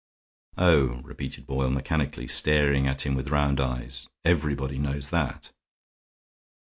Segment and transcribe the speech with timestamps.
[0.57, 5.51] "Oh," repeated Boyle, mechanically, staring at him with round eyes, "everybody knows that."